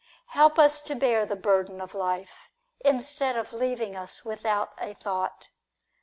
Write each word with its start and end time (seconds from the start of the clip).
Help 0.29 0.57
us 0.57 0.81
to 0.81 0.95
bear 0.95 1.27
the 1.27 1.35
burden 1.35 1.79
of 1.79 1.93
life, 1.93 2.49
instead 2.79 3.37
of 3.37 3.53
leaving 3.53 3.95
us 3.95 4.25
without 4.25 4.73
a 4.79 4.95
thought. 4.95 5.49